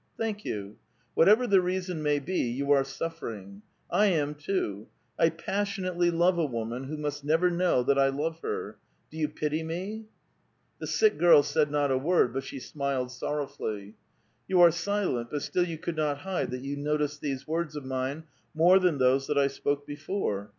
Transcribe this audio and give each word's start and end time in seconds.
Thank 0.17 0.43
you. 0.43 0.77
Whatever 1.13 1.45
the 1.45 1.61
reason 1.61 2.01
may 2.01 2.17
be, 2.17 2.59
3'ou 2.59 2.69
are 2.71 2.83
suffering. 2.83 3.61
I 3.87 4.07
am 4.07 4.33
too. 4.33 4.87
I 5.19 5.29
passion 5.29 5.83
ately 5.83 6.11
love 6.11 6.39
a 6.39 6.45
woman 6.47 6.85
who 6.85 6.97
must 6.97 7.23
never 7.23 7.51
know 7.51 7.83
that 7.83 7.99
I 7.99 8.07
love 8.09 8.39
her. 8.39 8.77
Do 9.11 9.17
you 9.17 9.27
pity 9.29 9.61
me?" 9.61 10.05
The 10.79 10.87
sick 10.87 11.19
girl 11.19 11.43
said 11.43 11.69
not 11.69 11.91
a 11.91 11.99
word, 11.99 12.33
but 12.33 12.43
she 12.43 12.59
smiled 12.59 13.11
sorrowfully." 13.11 13.93
You 14.47 14.59
are 14.61 14.71
silent, 14.71 15.29
but 15.29 15.43
still 15.43 15.67
you 15.67 15.77
could 15.77 15.97
not 15.97 16.17
hide 16.17 16.49
that 16.49 16.63
you 16.63 16.77
noticed 16.77 17.21
these 17.21 17.47
words 17.47 17.75
of 17.75 17.85
mine 17.85 18.23
more 18.55 18.79
than 18.79 18.97
those 18.97 19.27
that 19.27 19.37
I 19.37 19.45
spoke 19.45 19.85
before. 19.85 20.49